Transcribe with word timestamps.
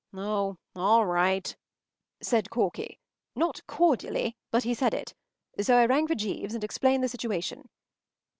”“Oh, 0.15 0.57
all 0.75 1.05
right,” 1.05 1.55
said 2.23 2.49
Corky. 2.49 2.99
Not 3.35 3.61
cordially, 3.67 4.35
but 4.49 4.63
he 4.63 4.73
said 4.73 4.95
it; 4.95 5.13
so 5.61 5.77
I 5.77 5.85
rang 5.85 6.07
for 6.07 6.15
Jeeves, 6.15 6.55
and 6.55 6.63
explained 6.63 7.03
the 7.03 7.07
situation. 7.07 7.69